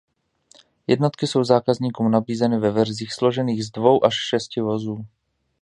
[0.87, 5.05] Jednotky jsou zákazníkům nabízeny ve verzích složených z dvou až šesti vozů.